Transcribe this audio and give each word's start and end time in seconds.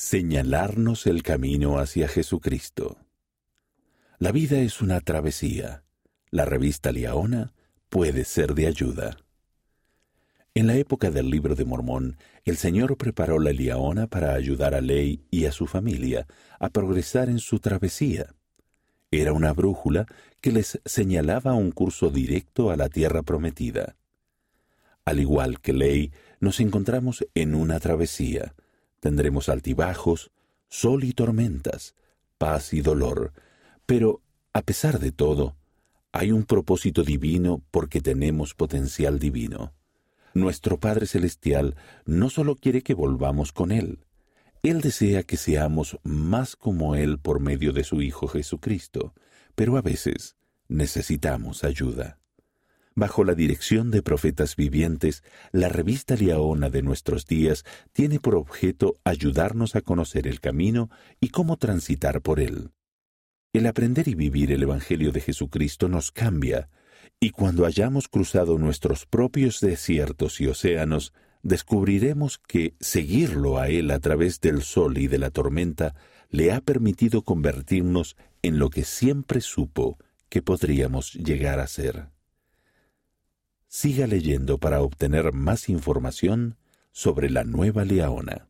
Señalarnos 0.00 1.08
el 1.08 1.24
camino 1.24 1.80
hacia 1.80 2.06
Jesucristo. 2.06 2.98
La 4.20 4.30
vida 4.30 4.60
es 4.60 4.80
una 4.80 5.00
travesía. 5.00 5.82
La 6.30 6.44
revista 6.44 6.92
Liaona 6.92 7.52
puede 7.88 8.22
ser 8.22 8.54
de 8.54 8.68
ayuda. 8.68 9.16
En 10.54 10.68
la 10.68 10.76
época 10.76 11.10
del 11.10 11.30
libro 11.30 11.56
de 11.56 11.64
Mormón, 11.64 12.16
el 12.44 12.56
Señor 12.56 12.96
preparó 12.96 13.40
la 13.40 13.52
Liaona 13.52 14.06
para 14.06 14.34
ayudar 14.34 14.76
a 14.76 14.80
Ley 14.80 15.24
y 15.32 15.46
a 15.46 15.52
su 15.52 15.66
familia 15.66 16.28
a 16.60 16.68
progresar 16.68 17.28
en 17.28 17.40
su 17.40 17.58
travesía. 17.58 18.36
Era 19.10 19.32
una 19.32 19.52
brújula 19.52 20.06
que 20.40 20.52
les 20.52 20.80
señalaba 20.84 21.54
un 21.54 21.72
curso 21.72 22.08
directo 22.10 22.70
a 22.70 22.76
la 22.76 22.88
tierra 22.88 23.22
prometida. 23.22 23.96
Al 25.04 25.18
igual 25.18 25.60
que 25.60 25.72
Ley, 25.72 26.12
nos 26.38 26.60
encontramos 26.60 27.26
en 27.34 27.56
una 27.56 27.80
travesía. 27.80 28.54
Tendremos 29.00 29.48
altibajos, 29.48 30.30
sol 30.68 31.04
y 31.04 31.12
tormentas, 31.12 31.94
paz 32.36 32.72
y 32.72 32.80
dolor, 32.80 33.32
pero, 33.86 34.20
a 34.52 34.62
pesar 34.62 34.98
de 34.98 35.12
todo, 35.12 35.56
hay 36.12 36.32
un 36.32 36.44
propósito 36.44 37.04
divino 37.04 37.62
porque 37.70 38.00
tenemos 38.00 38.54
potencial 38.54 39.18
divino. 39.18 39.72
Nuestro 40.34 40.78
Padre 40.78 41.06
Celestial 41.06 41.76
no 42.04 42.30
solo 42.30 42.56
quiere 42.56 42.82
que 42.82 42.94
volvamos 42.94 43.52
con 43.52 43.72
Él, 43.72 44.04
Él 44.62 44.80
desea 44.80 45.22
que 45.22 45.36
seamos 45.36 45.98
más 46.02 46.56
como 46.56 46.94
Él 46.94 47.18
por 47.18 47.40
medio 47.40 47.72
de 47.72 47.84
su 47.84 48.02
Hijo 48.02 48.28
Jesucristo, 48.28 49.14
pero 49.54 49.76
a 49.76 49.82
veces 49.82 50.36
necesitamos 50.68 51.64
ayuda. 51.64 52.17
Bajo 52.98 53.22
la 53.22 53.36
dirección 53.36 53.92
de 53.92 54.02
profetas 54.02 54.56
vivientes, 54.56 55.22
la 55.52 55.68
revista 55.68 56.16
Liaona 56.16 56.68
de 56.68 56.82
nuestros 56.82 57.26
días 57.26 57.64
tiene 57.92 58.18
por 58.18 58.34
objeto 58.34 58.96
ayudarnos 59.04 59.76
a 59.76 59.82
conocer 59.82 60.26
el 60.26 60.40
camino 60.40 60.90
y 61.20 61.28
cómo 61.28 61.58
transitar 61.58 62.22
por 62.22 62.40
él. 62.40 62.72
El 63.52 63.66
aprender 63.66 64.08
y 64.08 64.16
vivir 64.16 64.50
el 64.50 64.64
Evangelio 64.64 65.12
de 65.12 65.20
Jesucristo 65.20 65.88
nos 65.88 66.10
cambia, 66.10 66.70
y 67.20 67.30
cuando 67.30 67.66
hayamos 67.66 68.08
cruzado 68.08 68.58
nuestros 68.58 69.06
propios 69.06 69.60
desiertos 69.60 70.40
y 70.40 70.48
océanos, 70.48 71.12
descubriremos 71.44 72.38
que 72.38 72.74
seguirlo 72.80 73.58
a 73.58 73.68
Él 73.68 73.92
a 73.92 74.00
través 74.00 74.40
del 74.40 74.62
sol 74.62 74.98
y 74.98 75.06
de 75.06 75.18
la 75.18 75.30
tormenta 75.30 75.94
le 76.30 76.50
ha 76.50 76.60
permitido 76.60 77.22
convertirnos 77.22 78.16
en 78.42 78.58
lo 78.58 78.70
que 78.70 78.82
siempre 78.82 79.40
supo 79.40 79.98
que 80.28 80.42
podríamos 80.42 81.12
llegar 81.12 81.60
a 81.60 81.68
ser. 81.68 82.17
Siga 83.80 84.08
leyendo 84.08 84.58
para 84.58 84.80
obtener 84.80 85.32
más 85.32 85.68
información 85.68 86.56
sobre 86.90 87.30
la 87.30 87.44
nueva 87.44 87.84
Leona. 87.84 88.47